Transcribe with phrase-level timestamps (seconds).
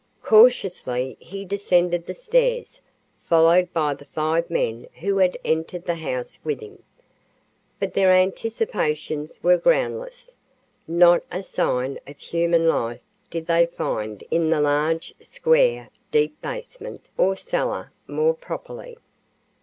[0.23, 2.81] Cautiously he descended the stairs,
[3.23, 6.81] followed by the five men who had entered the house with him.
[7.79, 10.33] But their anticipations were groundless.
[10.87, 17.05] Not a sign of human life did they find in the large, square, deep basement,
[17.15, 18.97] or cellar, more properly.